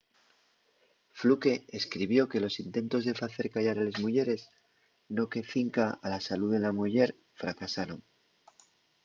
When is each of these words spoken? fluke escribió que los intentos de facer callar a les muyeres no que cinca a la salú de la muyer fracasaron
fluke 1.11 1.65
escribió 1.67 2.27
que 2.27 2.39
los 2.39 2.59
intentos 2.59 3.05
de 3.05 3.13
facer 3.21 3.47
callar 3.53 3.77
a 3.77 3.85
les 3.87 3.99
muyeres 4.05 4.41
no 5.15 5.23
que 5.31 5.47
cinca 5.53 5.85
a 6.05 6.15
la 6.15 6.19
salú 6.29 6.49
de 6.53 6.59
la 6.65 6.71
muyer 6.79 7.09
fracasaron 7.43 8.03